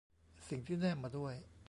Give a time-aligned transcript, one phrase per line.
[0.49, 1.33] สิ่งที่แนบมาด้วย